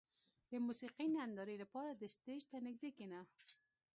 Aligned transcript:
•د 0.51 0.53
موسیقۍ 0.65 1.07
نندارې 1.15 1.55
لپاره 1.63 1.91
د 1.95 2.03
سټېج 2.13 2.41
ته 2.51 2.57
نږدې 2.65 2.89
کښېنه. 2.95 3.21